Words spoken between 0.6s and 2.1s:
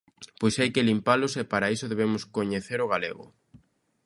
que limpalos e para iso